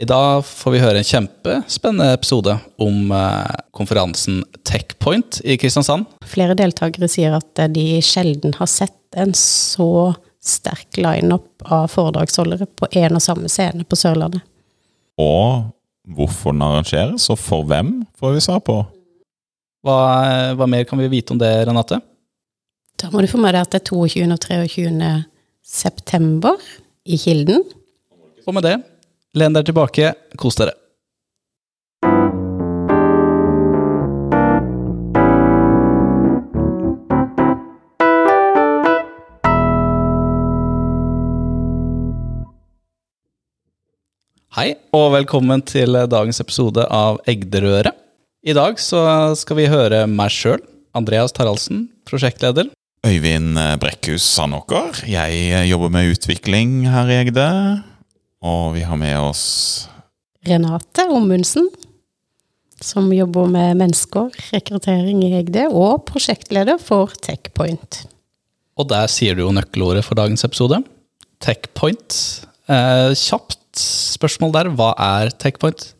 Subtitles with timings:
[0.00, 6.06] I dag får vi høre en kjempespennende episode om eh, konferansen Techpoint i Kristiansand.
[6.24, 12.88] Flere deltakere sier at de sjelden har sett en så sterk lineup av foredragsholdere på
[12.96, 14.40] én og samme scene på Sørlandet.
[15.20, 15.68] Og
[16.16, 18.78] hvorfor den arrangeres, og for hvem, får vi svar på.
[19.84, 19.98] Hva,
[20.56, 21.98] hva mer kan vi vite om det, Renate?
[22.96, 24.24] Da må du få med deg at det er 22.
[24.32, 25.12] og 23.
[25.60, 26.72] september
[27.04, 27.68] i Kilden.
[28.48, 28.78] Og med det,
[29.34, 30.74] len dere tilbake, kos dere.
[44.50, 47.94] Hei, og velkommen til dagens episode av Egderøret.
[48.42, 49.00] I dag så
[49.38, 50.58] skal vi høre meg sjøl,
[50.96, 52.72] Andreas Taraldsen, prosjektleder.
[53.06, 55.04] Øyvind Brekkhus Sandåker.
[55.08, 57.46] Jeg jobber med utvikling her i Egde.
[58.40, 59.88] Og vi har med oss
[60.48, 61.66] Renate Ommundsen,
[62.80, 68.06] som jobber med mennesker, rekruttering i Egde, og prosjektleder for Techpoint.
[68.80, 70.80] Og der sier du jo nøkkelordet for dagens episode.
[71.44, 72.16] Techpoint.
[72.70, 74.72] Eh, kjapt spørsmål der.
[74.72, 75.90] Hva er Techpoint?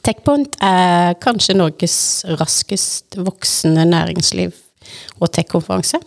[0.00, 1.98] Techpoint er kanskje Norges
[2.40, 4.56] raskest voksende næringsliv-
[5.20, 6.00] og tech-konferanse.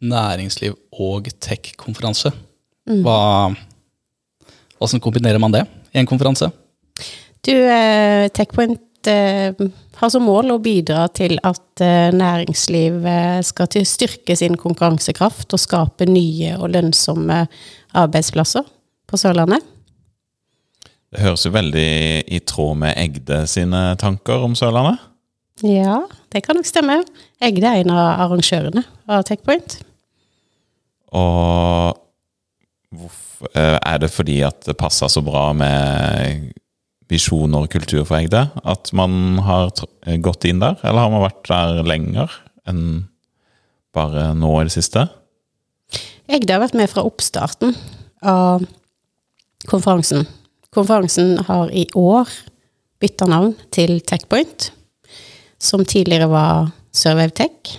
[0.00, 2.32] Næringsliv og tech-konferanse.
[3.04, 3.20] Hva
[4.78, 6.50] Hvordan kombinerer man det i en konferanse?
[7.44, 9.54] Du, eh, Techpoint eh,
[9.98, 15.62] har som mål å bidra til at eh, næringslivet skal til styrke sin konkurransekraft og
[15.62, 17.44] skape nye og lønnsomme
[17.98, 18.66] arbeidsplasser
[19.08, 19.64] på Sørlandet.
[21.08, 21.90] Det høres jo veldig
[22.28, 25.00] i tråd med Egde sine tanker om Sørlandet.
[25.64, 27.00] Ja, det kan nok stemme.
[27.42, 29.80] Egde er en av arrangørene av Techpoint.
[31.16, 31.96] Og
[33.54, 36.48] er det fordi at det passer så bra med
[37.08, 39.70] visjoner og kultur for Egde at man har
[40.06, 40.76] eh, gått inn der?
[40.84, 42.34] Eller har man vært der lenger
[42.68, 43.06] enn
[43.96, 45.06] bare nå i det siste?
[46.28, 47.72] Egde har vært med fra oppstarten
[48.20, 48.66] av
[49.68, 50.26] konferansen.
[50.74, 52.28] Konferansen har i år
[53.00, 54.68] bytta navn til Techpoint,
[55.58, 57.78] som tidligere var Survey Tech.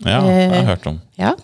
[0.00, 1.00] Ja, det har jeg Eh, hørt om.
[1.20, 1.34] Ja.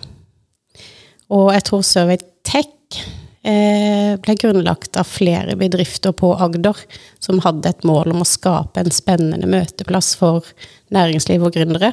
[1.30, 2.16] Og jeg tror Survey
[2.50, 2.98] Tech
[3.46, 6.78] eh, ble grunnlagt av flere bedrifter på Agder
[7.22, 10.48] som hadde et mål om å skape en spennende møteplass for
[10.94, 11.92] næringsliv og gründere.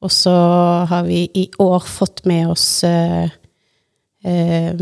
[0.00, 0.34] Og så
[0.90, 3.30] har vi i år fått med oss eh,
[4.24, 4.80] eh,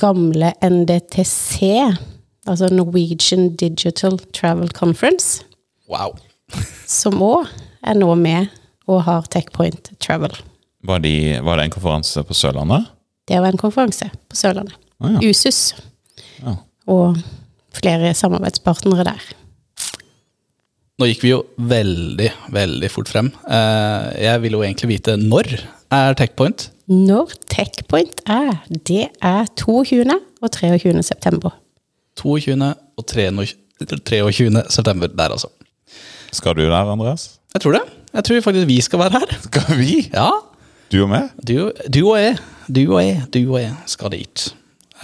[0.00, 1.58] gamle NDTC,
[2.46, 5.44] altså Norwegian Digital Travel Conference,
[5.84, 6.14] Wow.
[6.88, 7.50] som òg
[7.84, 8.48] er nå med
[8.88, 10.32] og har Techpoint Travel.
[10.84, 11.14] Var, de,
[11.44, 12.88] var det en konferanse på Sørlandet?
[13.28, 14.76] Det var en konferanse på Sørlandet.
[15.00, 15.30] Ah, ja.
[15.30, 15.74] USUS.
[16.42, 16.56] Ja.
[16.92, 17.16] Og
[17.74, 19.24] flere samarbeidspartnere der.
[21.00, 23.32] Nå gikk vi jo veldig, veldig fort frem.
[23.50, 25.48] Eh, jeg vil jo egentlig vite når
[25.94, 26.68] er Techpoint?
[26.90, 30.04] Når Techpoint er, det er 22.
[30.44, 31.02] og 23.
[31.02, 31.56] september.
[32.20, 32.54] 22.
[33.00, 33.48] og 23.
[34.06, 34.62] 23.
[34.70, 35.50] september der, altså.
[36.34, 37.40] Skal du der, Andreas?
[37.54, 37.82] Jeg tror det.
[38.14, 39.34] Jeg tror faktisk vi skal være her.
[39.48, 39.90] Skal vi?
[40.14, 40.28] Ja,
[40.92, 41.30] Du og meg?
[41.42, 42.36] du, du og jeg,
[42.68, 44.48] du og jeg, du og jeg skal dit.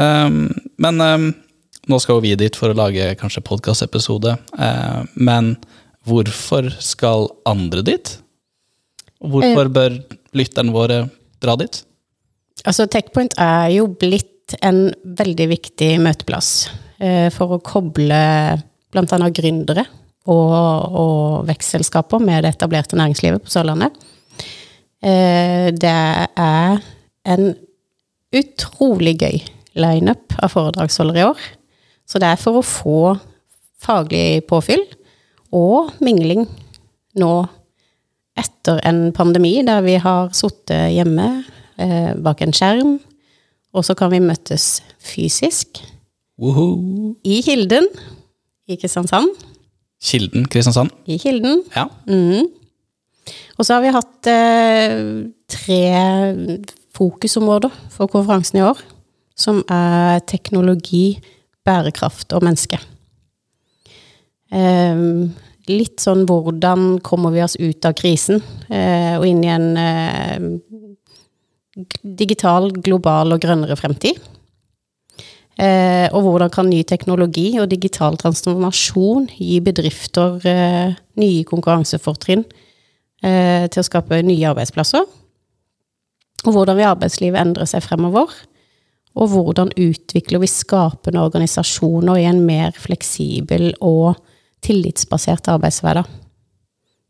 [0.01, 0.49] Um,
[0.81, 1.29] men um,
[1.91, 4.37] nå skal jo vi dit for å lage kanskje podkastepisode.
[4.57, 5.55] Uh, men
[6.09, 8.13] hvorfor skal andre dit?
[9.21, 9.99] Hvorfor bør
[10.37, 11.03] lytterne våre
[11.43, 11.83] dra dit?
[12.65, 14.89] Altså, Techpoint er jo blitt en
[15.19, 16.71] veldig viktig møteplass
[17.03, 18.21] uh, for å koble
[18.91, 19.27] bl.a.
[19.35, 19.85] gründere
[20.31, 20.55] og,
[21.01, 23.95] og vekstselskaper med det etablerte næringslivet på Sørlandet.
[25.01, 25.99] Uh, det
[26.37, 26.81] er
[27.29, 27.55] en
[28.37, 29.41] utrolig gøy
[29.79, 31.41] lineup av foredragsholdere i år.
[32.07, 33.01] Så det er for å få
[33.81, 34.83] faglig påfyll
[35.57, 36.45] og mingling
[37.21, 37.33] nå
[38.39, 41.29] etter en pandemi der vi har sittet hjemme
[41.81, 42.99] eh, bak en skjerm,
[43.75, 45.83] og så kan vi møtes fysisk
[46.41, 47.15] Woohoo.
[47.27, 47.89] i Kilden
[48.71, 49.31] i Kristiansand.
[50.01, 50.93] Kilden Kristiansand.
[51.07, 51.65] I Kilden.
[51.75, 51.89] Ja.
[52.07, 52.49] Mm.
[53.59, 55.01] Og så har vi hatt eh,
[55.51, 55.83] tre
[57.01, 58.81] fokusområder for konferansen i år,
[59.39, 61.21] som er teknologi,
[61.65, 62.81] bærekraft og menneske.
[64.51, 65.31] Ehm,
[65.71, 70.49] litt sånn hvordan kommer vi oss ut av krisen eh, og inn i en eh,
[72.03, 74.19] digital, global og grønnere fremtid.
[75.61, 80.41] Eh, og hvordan kan ny teknologi og digital transformasjon gi bedrifter
[81.21, 82.45] nye konkurransefortrinn
[83.21, 85.05] til å skape nye arbeidsplasser?
[86.47, 88.33] Og hvordan vil arbeidslivet endre seg fremover?
[89.19, 94.21] Og hvordan utvikler vi skapende organisasjoner i en mer fleksibel og
[94.65, 96.07] tillitsbasert arbeidshverdag?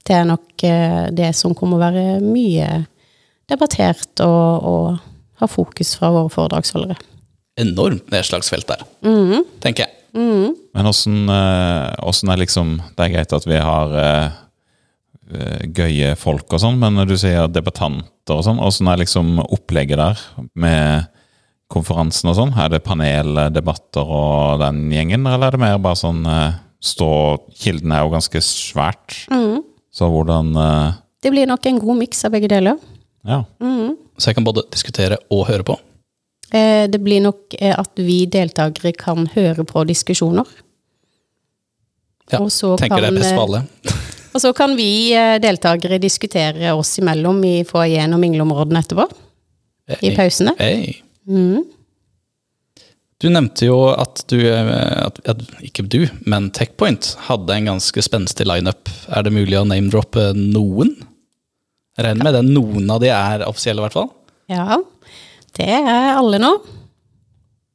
[0.07, 2.69] Det er nok eh, det som kommer å være mye
[3.51, 6.97] debattert og, og ha fokus fra våre foredragsholdere.
[7.61, 8.85] Enormt nedslagsfelt der,
[9.61, 9.97] tenker jeg.
[10.75, 14.39] Men åssen eh, er liksom Det er greit at vi har eh,
[15.77, 20.01] gøye folk og sånn, men når du sier debattanter og sånn, åssen er liksom opplegget
[20.01, 20.23] der
[20.59, 21.11] med
[21.71, 22.55] konferansen og sånn?
[22.59, 27.11] Er det paneldebatter og den gjengen, eller er det mer bare sånn eh, stå
[27.61, 29.21] Kilden er jo ganske svært,
[29.91, 30.99] så hvordan uh...
[31.21, 32.79] Det blir nok en god miks av begge deler.
[33.29, 33.43] Ja.
[34.17, 35.77] Så jeg kan både diskutere og høre på.
[36.51, 40.49] Eh, Det blir nok eh, at vi deltakere kan høre på diskusjoner.
[42.31, 43.61] Ja, Og så tenker det er kan, best for eh, alle.
[44.31, 49.09] Og så kan vi eh, deltakere diskutere oss imellom i foajeen og mingleområdene etterpå.
[50.07, 50.55] I pausene.
[50.61, 51.01] Hey.
[51.27, 51.65] Mm.
[53.21, 54.71] Du nevnte jo at du, eh,
[55.05, 58.89] at, at, ikke du, men Techpoint hadde en ganske spenstig lineup.
[59.13, 60.95] Er det mulig å name-droppe noen?
[61.99, 64.09] Jeg regner med det noen av de er offisielle, i hvert fall.
[64.51, 64.79] Ja,
[65.59, 66.55] det er alle nå.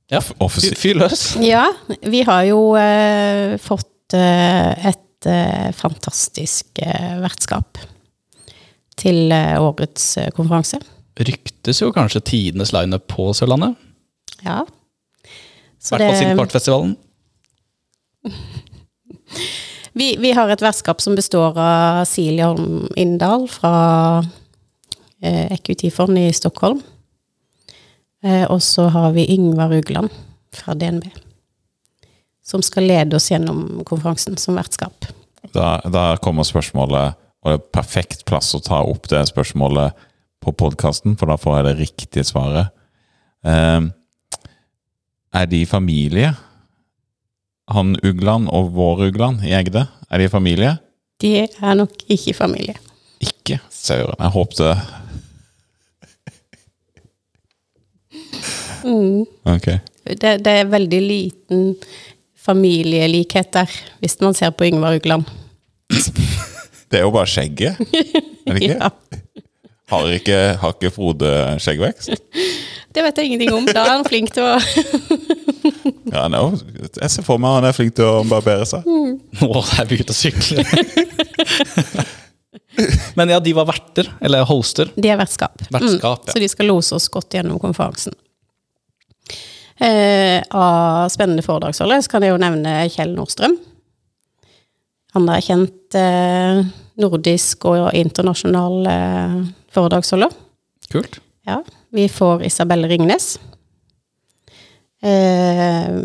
[0.10, 1.28] Ja, fyr, fyr løs.
[1.42, 1.68] Ja,
[2.06, 7.80] vi har jo eh, fått eh, et eh, fantastisk eh, vertskap
[9.00, 10.80] til eh, årets konferanse.
[11.16, 13.75] Ryktes jo kanskje tidenes lineup på Sørlandet.
[14.44, 14.63] Ja.
[14.66, 15.30] I
[15.80, 16.95] Så hvert fall siden Kvartfestivalen.
[20.00, 23.75] vi, vi har et vertskap som består av Silje Holm Inndal fra
[25.22, 26.81] eh, Equity-fond i Stockholm.
[28.25, 30.10] Eh, og så har vi Yngvar Rugland
[30.54, 31.06] fra DNB.
[32.45, 35.05] Som skal lede oss gjennom konferansen som vertskap.
[35.56, 39.96] Da, da kommer spørsmålet, og det er perfekt plass å ta opp det spørsmålet
[40.44, 42.74] på podkasten, for da får jeg det riktige svaret.
[43.46, 43.88] Eh,
[45.36, 46.34] er de familie?
[47.74, 50.75] Han Ugland og vår Ugland i Egde, er de familie?
[51.24, 52.75] De er nok ikke familie.
[53.24, 54.19] Ikke, søren.
[54.19, 54.75] Jeg håpte
[58.86, 59.68] Ok.
[60.06, 61.63] Det, det er veldig liten
[62.38, 63.72] familielikhet der,
[64.04, 65.25] hvis man ser på Yngvar Ugland.
[66.92, 67.80] Det er jo bare skjegget,
[68.46, 68.78] er det ikke?
[68.84, 68.90] Ja,
[69.92, 72.10] Har ikke, har ikke Frode skjeggvekst?
[72.96, 73.66] det vet jeg ingenting om.
[73.70, 74.56] Da er han flink til å
[76.12, 76.58] Ja, han er jo,
[77.02, 78.86] jeg ser for meg han er flink til å barbere seg.
[78.86, 80.66] Nå er jeg begynt å sykle.
[83.16, 84.90] Men ja, de var verter, eller hoster.
[84.96, 85.62] De er vertskap.
[85.72, 86.34] Vertskap, ja.
[86.36, 88.16] Så de skal lose oss godt gjennom konferansen.
[89.76, 93.58] Eh, av spennende foredragsholdere kan jeg jo nevne Kjell Nordstrøm.
[95.15, 96.65] Han er kjent eh,
[97.00, 99.38] nordisk og internasjonal eh,
[99.71, 100.33] foredragsholder.
[100.91, 101.21] Kult.
[101.47, 101.62] Ja,
[101.95, 103.35] vi får Isabelle Ringnes.
[105.06, 106.03] Eh,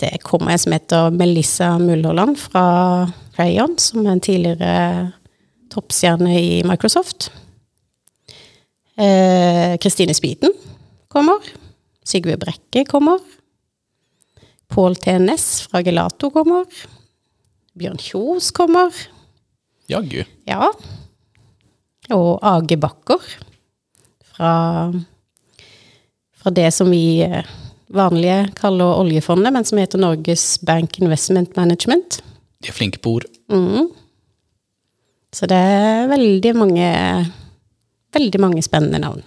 [0.00, 2.64] det kommer en som heter Melissa Mulholland fra
[3.36, 4.72] Crayon, som er en tidligere
[5.72, 7.28] toppstjerne i Microsoft.
[8.96, 10.52] Eh, Kristine Spiten
[11.12, 11.44] kommer.
[12.04, 13.20] Sigve Brekke kommer.
[14.72, 15.18] Pål T.
[15.20, 16.64] Næss fra Gelato kommer.
[17.78, 18.92] Bjørn Kjos kommer.
[19.90, 20.22] Jaggu.
[20.48, 20.68] Ja.
[22.12, 23.22] Og Age Bakker
[24.32, 24.52] fra,
[26.36, 27.48] fra det som vi eh,
[27.92, 32.20] vanlige kaller oljefondet, men som heter Norges Bank Investment Management.
[32.62, 33.28] De er flinke på ord.
[33.52, 33.88] Mm.
[35.32, 36.90] Så det er veldig mange
[38.12, 39.22] Veldig mange spennende navn.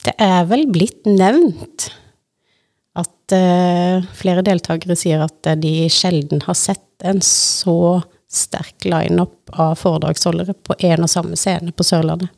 [0.00, 1.90] Det er vel blitt nevnt
[3.30, 9.78] at eh, flere deltakere sier at de sjelden har sett en så sterk lineup av
[9.78, 12.30] foredragsholdere på én og samme scene på Sørlandet.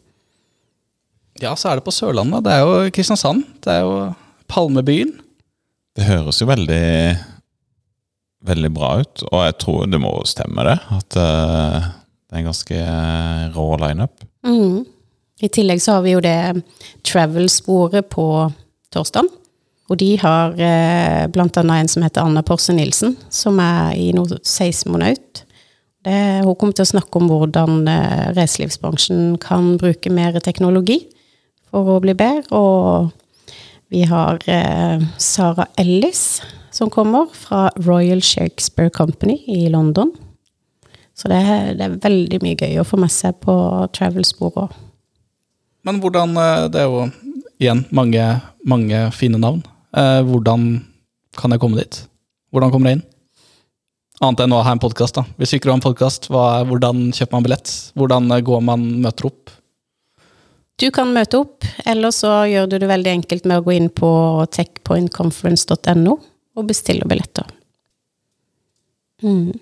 [1.41, 2.45] Ja, så er det på Sørlandet.
[2.45, 3.45] Det er jo Kristiansand.
[3.65, 3.97] Det er jo
[4.53, 5.15] Palmebyen.
[5.97, 6.85] Det høres jo veldig
[8.43, 10.79] veldig bra ut, og jeg tror det må stemme, det.
[10.97, 11.91] At eh,
[12.27, 14.25] det er en ganske eh, rå lineup.
[14.47, 14.83] Mm.
[15.43, 16.63] I tillegg så har vi jo det
[17.07, 18.27] travel-sporet på
[18.95, 19.31] torsdag.
[19.93, 24.39] Og de har eh, annet en som heter Anna Porse Nilsen, som er i noe
[24.41, 25.43] seismonaut.
[26.03, 26.15] Det,
[26.47, 31.03] hun kommer til å snakke om hvordan eh, reiselivsbransjen kan bruke mer teknologi
[31.69, 32.49] for å bli bedre.
[32.57, 33.13] Og
[33.93, 36.41] vi har eh, Sara Ellis
[36.73, 40.15] som kommer fra Royal Shakespeare Company i London.
[41.13, 41.43] Så det,
[41.77, 43.55] det er veldig mye gøy å få med seg på
[43.93, 44.73] travel-sporet.
[45.85, 47.05] Men hvordan eh, Det er jo
[47.61, 48.25] igjen mange,
[48.65, 49.61] mange fine navn.
[49.97, 50.69] Eh, Hvordan
[51.37, 51.99] kan jeg komme dit?
[52.53, 53.09] Hvordan kommer jeg inn?
[54.23, 55.19] Annet enn å ha en podkast.
[55.41, 57.73] Hvis ikke du har en podkast, hvordan kjøper man billett?
[57.99, 59.53] Hvordan eh, går man møter opp?
[60.81, 63.91] Du kan møte opp, eller så gjør du det veldig enkelt med å gå inn
[63.93, 64.11] på
[64.57, 66.15] techpointconference.no
[66.57, 67.47] og bestille billetter.
[69.23, 69.53] Mm.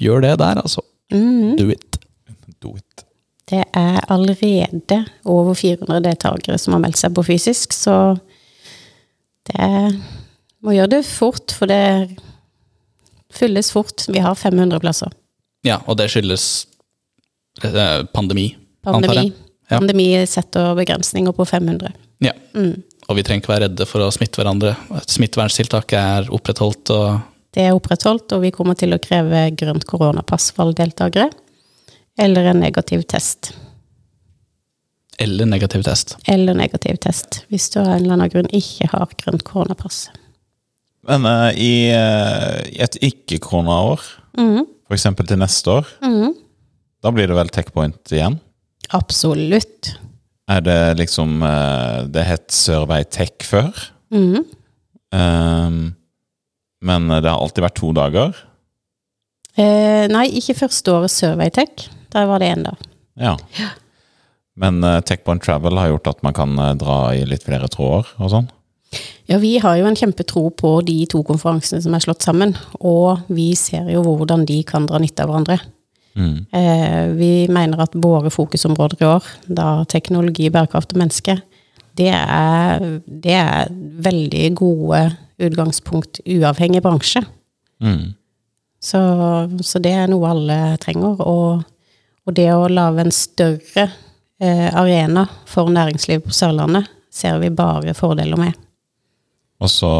[0.00, 0.82] Gjør det der, altså.
[1.12, 1.54] Mm.
[1.60, 2.00] Do it.
[2.64, 3.04] Do it.
[3.50, 8.16] Det er allerede over 400 deltakere som har meldt seg på fysisk, så
[9.50, 9.70] det
[10.64, 12.14] må gjøre det fort, for det
[13.34, 14.06] fylles fort.
[14.08, 15.12] Vi har 500 plasser.
[15.64, 16.66] Ja, og det skyldes
[17.64, 18.52] eh, pandemi,
[18.84, 19.30] Pandemi.
[19.70, 19.78] Ja.
[19.78, 21.92] Pandemi setter begrensninger på 500.
[22.24, 22.34] Ja.
[22.52, 22.82] Mm.
[23.08, 24.74] Og vi trenger ikke være redde for å smitte hverandre.
[25.08, 27.22] Smitteverntiltaket er opprettholdt, og
[27.54, 31.30] Det er opprettholdt, og vi kommer til å kreve grønt koronapass for alle deltakere.
[32.18, 33.54] Eller en negativ test.
[35.22, 36.16] Eller negativ test.
[36.30, 40.06] Eller negativ test, hvis du av en eller annen grunn ikke har grønt koronapass.
[41.08, 44.06] Men uh, i, uh, i et ikke-koronaår,
[44.40, 44.62] mm.
[44.94, 46.32] eksempel til neste år, mm.
[47.04, 48.38] da blir det vel Techpoint igjen?
[48.96, 49.94] Absolutt.
[50.50, 53.72] Er det liksom uh, Det het Sørvei Tech før.
[54.14, 54.42] Mhm.
[55.14, 55.94] Um,
[56.84, 58.34] men det har alltid vært to dager.
[59.54, 61.86] Eh, nei, ikke første året Surveytech.
[62.14, 62.74] Der var det én, da.
[63.20, 63.36] Ja.
[64.60, 68.10] Men uh, Techpoint Travel har gjort at man kan uh, dra i litt flere tråder
[68.18, 68.50] og sånn.
[69.26, 73.24] Ja, vi har jo en kjempetro på de to konferansene som er slått sammen, og
[73.32, 75.58] vi ser jo hvordan de kan dra nytte av hverandre.
[76.14, 76.36] Mm.
[76.54, 81.40] Uh, vi mener at våre fokusområder i år, da teknologi, bærekraft og menneske,
[81.98, 83.70] det er, det er
[84.02, 85.02] veldig gode
[85.42, 87.22] utgangspunkt uavhengig bransje.
[87.82, 88.14] Mm.
[88.82, 89.00] Så,
[89.62, 91.22] så det er noe alle trenger.
[91.22, 91.62] Og,
[92.24, 94.00] og det å lage en større eh,
[94.42, 98.56] arena for næringsliv på Sørlandet, ser vi bare fordeler med.
[99.62, 99.92] Og så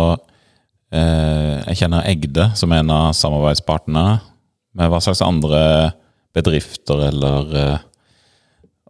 [0.92, 4.18] eh, Jeg kjenner Egde som en av samarbeidspartnerne.
[4.74, 5.60] Men hva slags andre
[6.34, 7.82] bedrifter eller eh,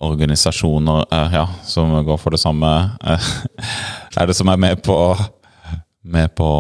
[0.04, 2.70] organisasjoner eh, ja, som går for det samme,
[3.04, 3.30] eh,
[4.18, 4.96] er det som er med på,
[6.08, 6.50] med på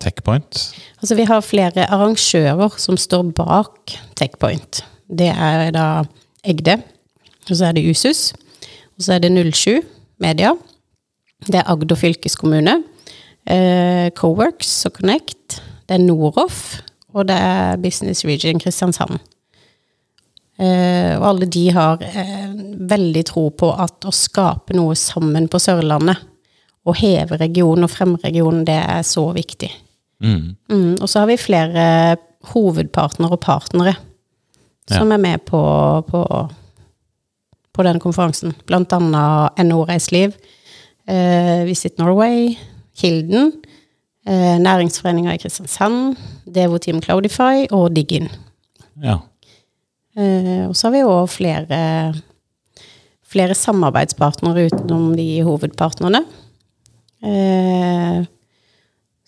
[0.00, 0.62] Techpoint?
[0.98, 4.82] Altså, vi har flere arrangører som står bak Techpoint.
[5.08, 5.88] Det er da
[6.48, 6.78] Egde,
[7.50, 8.32] og så er det Usus,
[8.96, 9.80] og så er det 07
[10.18, 10.52] Media.
[11.46, 12.82] Det er Agder fylkeskommune,
[13.46, 16.80] eh, Coworks og Connect, det er Noroff,
[17.14, 19.20] og det er Business Region Kristiansand.
[20.58, 22.50] Eh, og alle de har eh,
[22.90, 26.18] veldig tro på at å skape noe sammen på Sørlandet,
[26.88, 29.70] og heve regionen og fremme regionen, det er så viktig.
[30.24, 30.56] Mm.
[30.72, 32.16] Mm, og så har vi flere
[32.50, 33.94] hovedpartnere og partnere
[34.88, 35.60] som er med på,
[36.08, 36.22] på,
[37.78, 38.56] på den konferansen.
[38.66, 40.34] Blant annet NHO Reiseliv,
[41.06, 42.56] eh, Visit Norway,
[42.98, 43.52] Kilden,
[44.26, 48.28] eh, Næringsforeninga i Kristiansand, Devo Team Cloudify og Diggin.
[49.02, 49.20] Ja.
[50.18, 51.78] Eh, og så har vi òg flere,
[53.22, 56.24] flere samarbeidspartnere utenom de hovedpartnerne.
[57.22, 58.26] Eh,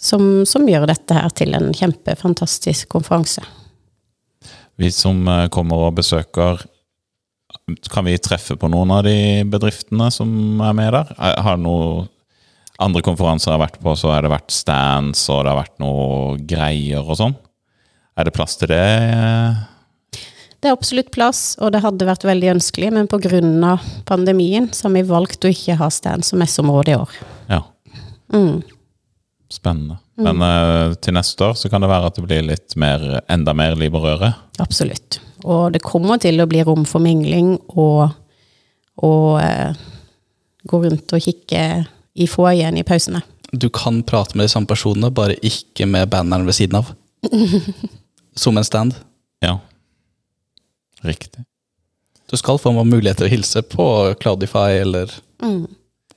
[0.01, 3.45] som, som gjør dette her til en kjempefantastisk konferanse.
[4.81, 6.63] Vi som eh, kommer og besøker,
[7.93, 10.31] kan vi treffe på noen av de bedriftene som
[10.65, 11.13] er med der?
[11.19, 12.09] Har Har noe
[12.81, 15.83] andre konferanser jeg har vært på, så har det vært stands, og det har vært
[15.83, 17.37] noe greier og sånn.
[18.17, 18.87] Er det plass til det?
[20.61, 23.77] Det er absolutt plass, og det hadde vært veldig ønskelig, men pga.
[24.09, 27.21] pandemien så har vi valgt å ikke ha stands som messeområde i år.
[27.49, 27.63] Ja,
[28.31, 28.63] Mm.
[29.51, 29.97] Spennende.
[30.21, 33.03] Men uh, til neste år så kan det være at det blir litt mer,
[33.33, 34.33] enda mer liv og røre.
[34.63, 35.19] Absolutt.
[35.45, 38.11] Og det kommer til å bli rom for mingling og,
[39.03, 39.73] og uh,
[40.71, 41.65] gå rundt og kikke
[42.21, 43.23] i foajeen i pausene.
[43.51, 46.93] Du kan prate med de samme personene, bare ikke med banneren ved siden av.
[48.39, 48.95] Som en stand.
[49.43, 49.57] Ja,
[51.03, 51.43] riktig.
[52.31, 53.87] Du skal få mulighet til å hilse på
[54.23, 55.65] Cloudify eller Mm.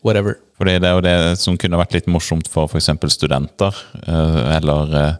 [0.04, 0.36] whatever.
[0.64, 2.88] Fordi det er jo det som kunne vært litt morsomt for f.eks.
[3.12, 3.76] studenter,
[4.08, 5.16] eh, eller eh,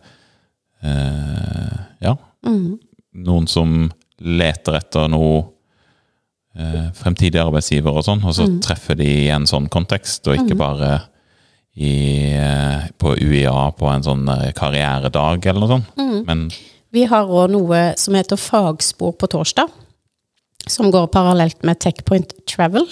[0.88, 2.78] eh, Ja, Mm.
[3.16, 5.46] noen som leter etter noe
[6.56, 10.58] eh, fremtidig arbeidsgiver og sånn, og så treffer de i en sånn kontekst, og ikke
[10.60, 10.90] bare
[11.76, 12.36] i,
[13.00, 16.28] på UiA på en sånn karrieredag eller noe sånt.
[16.28, 16.44] Men
[16.94, 19.72] Vi har òg noe som heter Fagspor på torsdag,
[20.68, 22.86] som går parallelt med Techpoint Travel.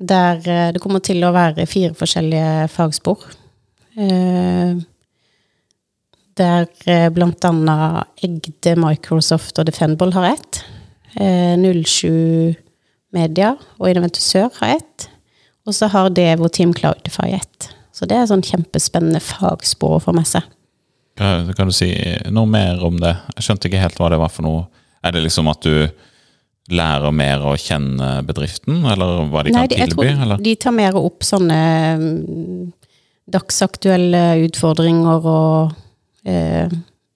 [0.00, 3.26] Der eh, det kommer til å være fire forskjellige fagspor.
[3.98, 4.80] Eh,
[6.40, 7.10] Der bl.a.
[7.12, 10.62] blant annet Egde, Microsoft og Defendable har ett.
[11.20, 12.56] Eh, 07
[13.12, 15.08] Media og Innoventusør har ett.
[15.66, 17.68] Og så har Devo Team Cloudify ett.
[17.92, 20.46] Så det er sånn kjempespennende fagspor å få med seg.
[21.18, 21.90] kan du si
[22.30, 23.16] noe mer om det?
[23.36, 24.68] Jeg skjønte ikke helt hva det var for noe.
[25.04, 25.90] Er det liksom at du
[26.70, 30.42] lærer mer å kjenne bedriften, eller hva de Nei, kan Nei, jeg tror Eller?
[30.44, 31.60] de tar mer opp sånne
[31.98, 32.72] mm,
[33.30, 35.72] dagsaktuelle utfordringer og
[36.28, 36.70] eh,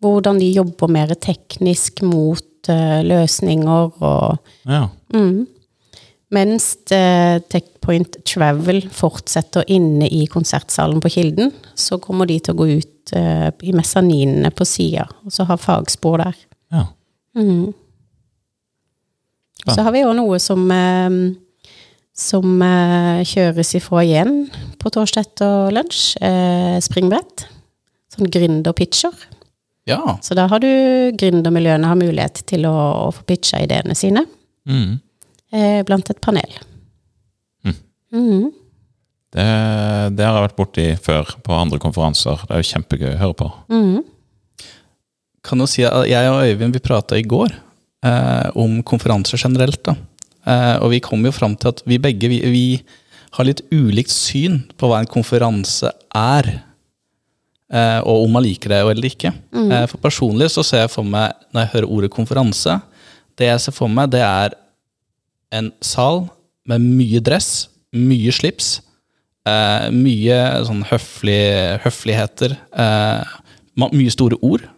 [0.04, 4.38] hvordan de jobber mer teknisk mot eh, løsninger og
[4.70, 4.88] Ja.
[5.14, 5.46] mm.
[6.34, 12.58] Mens eh, Techpoint Travel fortsetter inne i konsertsalen på Kilden, så kommer de til å
[12.58, 16.36] gå ut eh, i mesaninene på sida, og så ha fagspor der.
[16.74, 16.86] ja.
[17.38, 17.72] Mm.
[19.66, 19.74] Ja.
[19.74, 21.14] Så har vi òg noe som, eh,
[22.14, 24.44] som eh, kjøres ifra igjen
[24.78, 26.16] på torsdag etter lunsj.
[26.20, 27.46] Eh, springbrett.
[28.14, 29.14] Sånn gründerpitcher.
[29.88, 30.18] Ja.
[30.24, 30.68] Så da har du
[31.18, 32.74] gründermiljøene har mulighet til å,
[33.08, 34.22] å få pitcha ideene sine
[34.64, 34.94] Mm.
[35.52, 36.54] eh, blant et panel.
[37.66, 37.74] Mm.
[38.14, 38.46] Mm.
[39.34, 39.44] Det,
[40.16, 42.40] det har jeg vært borti før på andre konferanser.
[42.46, 43.48] Det er jo kjempegøy å høre på.
[43.68, 44.04] Mhm.
[45.44, 47.52] Kan jo si at jeg og Øyvind vi prata i går
[48.04, 49.88] eh, om konferanser generelt.
[50.44, 52.66] Eh, og vi kom jo fram til at vi begge vi, vi
[53.34, 56.50] har litt ulikt syn på hva en konferanse er.
[57.74, 59.32] Eh, og om man liker det eller ikke.
[59.72, 62.78] Eh, for personlig så ser jeg for meg, når jeg hører ordet konferanse,
[63.38, 64.54] det jeg ser for meg, det er
[65.54, 66.26] en sal
[66.68, 68.76] med mye dress, mye slips,
[69.46, 73.34] eh, mye sånn høflig, høfligheter, eh,
[73.80, 74.68] mye store ord.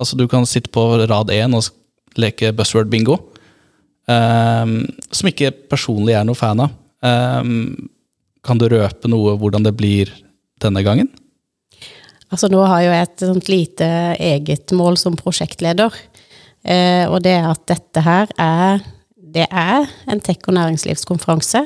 [0.00, 1.70] Altså Du kan sitte på rad én og
[2.20, 3.18] leke buzzword bingo.
[4.04, 4.82] Um,
[5.14, 6.72] som ikke personlig er noe fan av.
[7.04, 7.90] Um,
[8.44, 10.10] kan du røpe noe hvordan det blir
[10.62, 11.08] denne gangen?
[12.32, 13.86] Altså nå har jeg et sånt lite
[14.18, 15.94] eget mål som prosjektleder.
[16.64, 18.84] Eh, og det er at dette her er
[19.34, 21.64] Det er en tech- og næringslivskonferanse,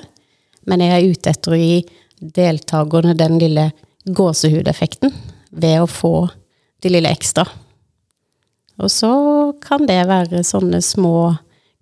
[0.65, 1.83] men jeg er ute etter å gi
[2.17, 3.67] deltakerne den lille
[4.09, 5.13] gåsehudeffekten
[5.53, 6.31] ved å få
[6.81, 7.45] det lille ekstra.
[8.79, 9.11] Og så
[9.63, 11.35] kan det være sånne små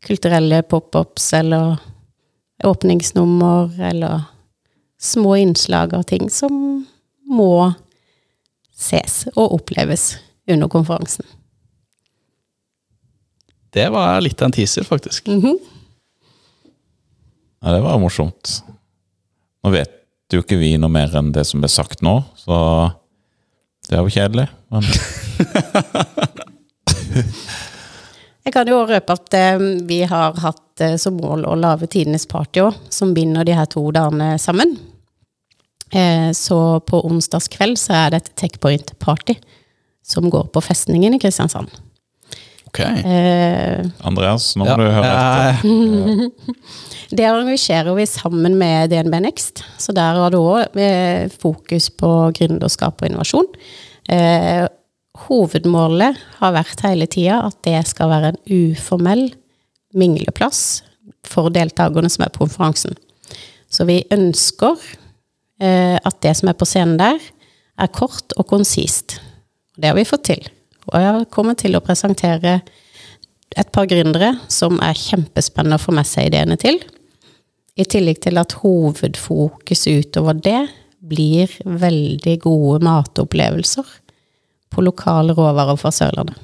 [0.07, 1.77] kulturelle pop-ups eller
[2.65, 4.23] åpningsnummer eller
[5.01, 6.87] små innslag av ting som
[7.27, 7.73] må
[8.77, 10.15] ses og oppleves
[10.49, 11.27] under konferansen.
[13.77, 15.27] Det var litt av en teaser, faktisk.
[17.61, 18.63] Ja, det var morsomt.
[19.65, 19.93] Nå vet
[20.33, 22.57] jo ikke vi noe mer enn det som ble sagt nå, så
[23.91, 24.47] det er jo kjedelig.
[24.73, 24.87] Men
[28.47, 32.29] Jeg kan jo røpe at eh, vi har hatt eh, som mål å lage tidenes
[32.31, 34.77] party òg, som binder de her to dagene sammen.
[35.91, 39.37] Eh, så på onsdagskveld så er det et Techpoint-party
[40.07, 41.73] som går på festningen i Kristiansand.
[42.69, 42.81] Ok.
[42.85, 45.67] Eh, Andreas, nå må Ja, du høre etter.
[45.67, 46.55] eh,
[47.19, 50.75] Det arrangerer vi sammen med DNB Next, så der har du òg
[51.41, 53.47] fokus på gründerskap og innovasjon.
[54.11, 54.67] Eh,
[55.27, 59.29] hovedmålet har vært hele tida at det skal være en uformell
[59.97, 60.83] mingleplass
[61.27, 62.97] for deltakerne som er på konferansen.
[63.73, 64.77] Så vi ønsker
[65.61, 67.19] eh, at det som er på scenen der,
[67.77, 69.19] er kort og konsist.
[69.77, 70.47] Det har vi fått til.
[70.93, 72.61] Og jeg kommer til å presentere
[73.57, 76.79] et par gründere som er kjempespennende å få med seg ideene til.
[77.77, 80.61] I tillegg til at hovedfokuset utover det
[81.07, 83.87] blir veldig gode matopplevelser
[84.73, 86.43] på lokale råvarer fra Sørlandet.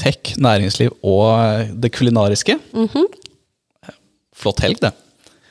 [0.00, 2.54] tech, næringsliv og det kulinariske.
[4.36, 4.92] Flott helg, det.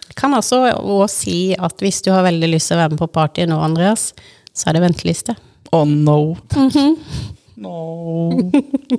[0.10, 3.02] Jeg kan altså òg si at hvis du har veldig lyst til å være med
[3.04, 4.10] på party nå, Andreas,
[4.56, 5.36] så er det venteliste.
[5.76, 6.36] Oh no.
[7.60, 8.32] No.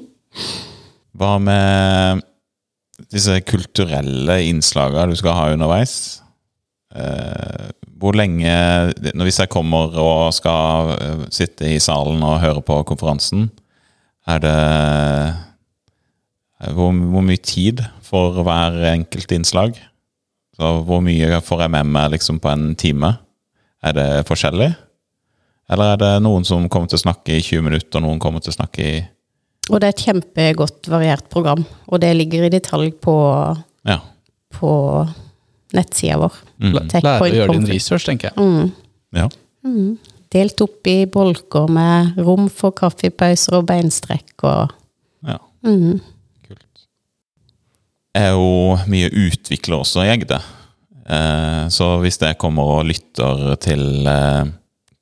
[1.18, 2.22] Hva med
[3.10, 5.94] disse kulturelle innslagene du skal ha underveis?
[6.94, 7.70] Eh,
[8.00, 8.48] hvor lenge
[9.20, 13.50] Hvis jeg kommer og skal eh, sitte i salen og høre på konferansen,
[14.28, 14.56] er det
[16.60, 19.78] eh, hvor, hvor mye tid for hver enkelt innslag?
[20.56, 23.14] Så hvor mye får jeg med meg liksom på en time?
[23.84, 24.72] Er det forskjellig?
[25.70, 28.42] Eller er det noen som kommer til å snakke i 20 minutter, og noen kommer
[28.42, 28.94] til å snakke i
[29.70, 33.14] Og det er et kjempegodt variert program, og det ligger i detalj på,
[33.86, 34.00] Ja.
[34.50, 34.72] på
[35.76, 36.38] nettsida vår.
[36.62, 36.78] Mm.
[36.78, 38.36] Lære å gjøre din research, tenker jeg.
[38.40, 38.70] Mm.
[39.18, 39.28] ja.
[40.30, 44.70] Delt opp i bolker med rom for kaffepauser og beinstrekk og
[45.26, 45.40] ja.
[45.66, 45.98] mm.
[46.46, 46.84] Kult.
[48.14, 50.38] Jeg er jo mye utvikler også i Egde.
[51.10, 54.52] Eh, så hvis jeg kommer og lytter til, eh,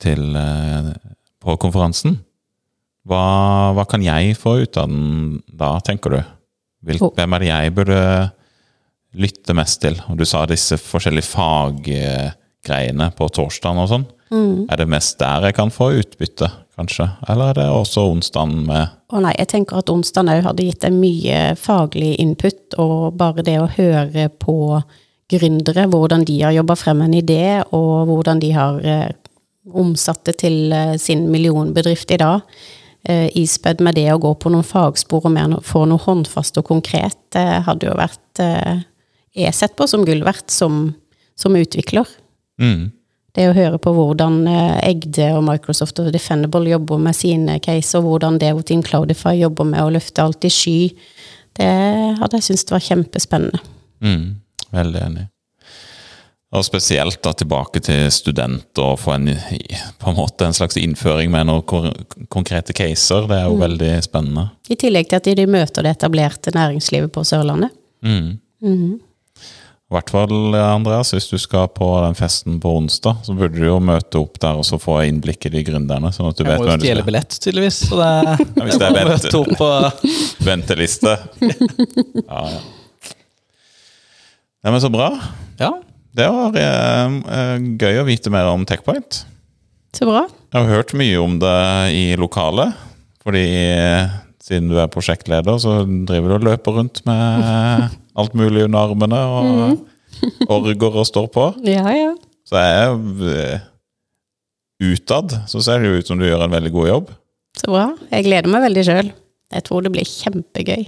[0.01, 0.91] til eh,
[1.45, 2.17] på konferansen,
[3.09, 6.21] hva, hva kan jeg få ut av den da, tenker du?
[7.01, 7.13] Oh.
[7.13, 8.01] Hvem er det jeg burde
[9.17, 9.97] lytte mest til?
[10.11, 14.09] Og du sa disse forskjellige faggreiene på torsdagen og sånn.
[14.69, 16.51] Er det mest der jeg kan få utbytte?
[16.79, 17.09] kanskje?
[17.29, 20.83] Eller er det også onsdagen med Å nei, jeg tenker at onsdagen òg hadde gitt
[20.85, 24.59] deg mye faglig input, og bare det å høre på
[25.33, 29.09] gründere, hvordan de har jobba frem en idé, og hvordan de har eh,
[29.77, 32.45] omsatt det til eh, sin millionbedrift i dag,
[33.09, 36.69] eh, ispedd med det å gå på noen fagspor og mer få noe håndfast og
[36.71, 38.45] konkret, det hadde jo vært
[39.37, 40.95] Jeg sett på som gull verdt som,
[41.39, 42.09] som utvikler.
[42.61, 42.93] mm.
[43.37, 47.93] Det å høre på hvordan eh, Egde og Microsoft og Defendable jobber med sine case,
[47.95, 50.79] og hvordan Devo Team Cloudify jobber med å løfte alt i sky,
[51.59, 51.69] det
[52.19, 53.61] hadde jeg syntes var kjempespennende.
[54.03, 54.25] Mm.
[54.75, 55.27] Veldig enig.
[56.57, 59.29] Og spesielt da tilbake til studenter og få en,
[60.01, 61.93] på en måte en slags innføring med noen
[62.33, 63.27] konkrete caser.
[63.29, 64.47] Det er jo veldig spennende.
[64.73, 67.77] I tillegg til at de møter det etablerte næringslivet på Sørlandet.
[68.01, 68.39] Mm.
[68.65, 68.97] Mhm.
[69.89, 73.65] I hvert fall, Andreas, hvis du skal på den festen på onsdag, så burde du
[73.65, 76.11] jo møte opp der og så få innblikk i de gründerne.
[76.13, 77.79] sånn at du Jeg vet må jo stjele billett, tydeligvis.
[77.89, 78.11] Så det,
[78.67, 80.03] hvis det er må møte opp og
[80.51, 81.15] venteliste.
[81.41, 82.61] Ja, ja.
[84.59, 85.09] Nei, men så bra.
[85.57, 85.71] Ja.
[86.19, 89.23] Det var eh, gøy å vite mer om Techpoint.
[89.97, 90.27] Så bra.
[90.53, 91.59] Jeg har hørt mye om det
[91.97, 92.77] i lokalet,
[93.25, 93.47] fordi
[94.45, 99.21] siden du er prosjektleder, så driver du og løper rundt med alt mulig under armene,
[99.25, 99.87] og
[100.59, 101.49] orger og står på.
[101.67, 102.13] Ja, ja.
[102.49, 103.01] Så jeg
[103.35, 103.65] eh,
[104.89, 107.11] utad, så ser det jo ut som du gjør en veldig god jobb.
[107.59, 107.87] Så bra.
[108.13, 109.11] Jeg gleder meg veldig sjøl.
[109.55, 110.87] Jeg tror det blir kjempegøy.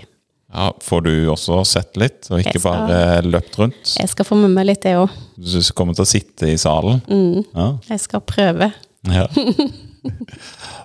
[0.51, 3.93] Ja, får du også sett litt, og ikke skal- bare løpt rundt?
[4.01, 5.13] Jeg skal få med meg litt, det òg.
[5.39, 6.99] Du kommer til å sitte i salen?
[7.07, 7.45] Mm.
[7.55, 7.69] Ja.
[7.93, 8.73] Jeg skal prøve.
[9.07, 9.29] ja.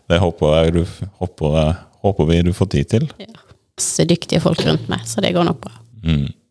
[0.06, 0.82] Det håper, jeg du,
[1.22, 1.54] håper,
[2.04, 3.06] håper vi du får tid til.
[3.18, 3.32] Ja.
[3.80, 5.72] Masse dyktige folk rundt meg, så det går nok bra.
[6.06, 6.45] Mm.